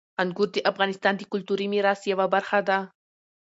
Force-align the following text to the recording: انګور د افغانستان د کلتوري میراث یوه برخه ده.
انګور 0.21 0.49
د 0.53 0.57
افغانستان 0.71 1.13
د 1.17 1.21
کلتوري 1.31 1.67
میراث 1.73 2.01
یوه 2.11 2.25
برخه 2.35 2.59
ده. 2.67 2.77